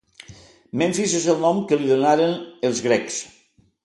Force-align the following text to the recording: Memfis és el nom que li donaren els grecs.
Memfis 0.81 1.13
és 1.19 1.27
el 1.33 1.37
nom 1.45 1.59
que 1.71 1.77
li 1.81 1.91
donaren 1.91 2.33
els 2.71 2.81
grecs. 2.87 3.19